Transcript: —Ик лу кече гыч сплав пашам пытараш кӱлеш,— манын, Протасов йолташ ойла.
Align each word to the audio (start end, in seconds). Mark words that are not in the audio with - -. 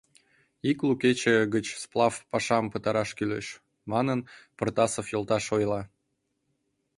—Ик 0.69 0.79
лу 0.87 0.93
кече 1.01 1.35
гыч 1.53 1.65
сплав 1.83 2.13
пашам 2.31 2.65
пытараш 2.73 3.09
кӱлеш,— 3.17 3.47
манын, 3.91 4.19
Протасов 4.57 5.05
йолташ 5.13 5.45
ойла. 5.55 5.81